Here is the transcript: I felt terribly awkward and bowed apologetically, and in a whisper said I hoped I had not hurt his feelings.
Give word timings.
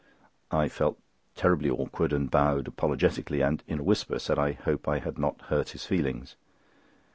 I 0.49 0.67
felt 0.67 0.97
terribly 1.35 1.69
awkward 1.69 2.11
and 2.11 2.31
bowed 2.31 2.67
apologetically, 2.67 3.41
and 3.41 3.61
in 3.67 3.81
a 3.81 3.83
whisper 3.83 4.17
said 4.17 4.39
I 4.39 4.53
hoped 4.53 4.87
I 4.87 4.97
had 4.97 5.19
not 5.19 5.39
hurt 5.41 5.69
his 5.69 5.85
feelings. 5.85 6.35